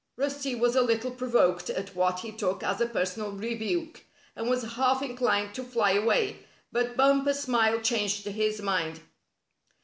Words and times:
Rusty 0.17 0.55
was 0.55 0.75
a 0.75 0.81
little 0.81 1.11
provoked 1.11 1.69
at 1.69 1.93
what 1.95 2.21
he 2.21 2.31
took 2.31 2.63
as 2.63 2.81
a 2.81 2.87
personal 2.87 3.29
rebuke, 3.33 4.03
and 4.35 4.49
was 4.49 4.63
half 4.73 5.03
inclined 5.03 5.53
to 5.53 5.63
fly 5.63 5.91
away; 5.91 6.39
but 6.71 6.97
Bumper's 6.97 7.41
smile 7.41 7.79
changed 7.79 8.25
his 8.25 8.63
mind. 8.63 9.01